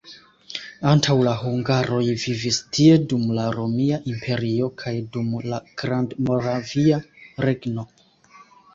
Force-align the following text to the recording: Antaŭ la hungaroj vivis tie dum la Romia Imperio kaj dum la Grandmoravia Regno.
Antaŭ 0.91 1.17
la 1.27 1.33
hungaroj 1.41 1.99
vivis 2.23 2.57
tie 2.79 2.97
dum 3.13 3.29
la 3.41 3.45
Romia 3.57 4.01
Imperio 4.15 4.73
kaj 4.83 4.97
dum 5.15 5.31
la 5.55 5.63
Grandmoravia 5.85 7.03
Regno. 7.49 7.91